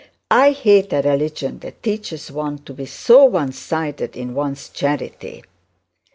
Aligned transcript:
I 0.31 0.49
hate 0.53 0.93
a 0.93 1.01
religion 1.03 1.59
that 1.59 1.83
teaches 1.83 2.31
one 2.31 2.57
to 2.63 2.73
be 2.73 2.87
so 2.87 3.29
onesided 3.29 4.13
to 4.13 4.25
one's 4.25 4.69
charity.' 4.69 5.43